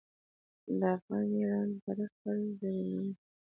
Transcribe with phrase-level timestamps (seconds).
[0.79, 3.13] د افغان میړانه د تاریخ پاڼې زرینوي.